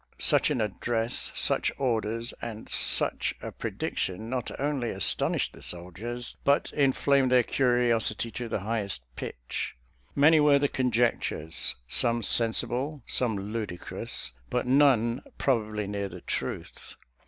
[0.17, 6.37] Such an address, such orders, and such a pre diction, not only astonished the soldiers,
[6.43, 9.75] but in flamed their curiosity to the highest pitch.
[10.15, 16.95] Many were the conjectures— some sensible, some ludi crous, but none probably near the truth.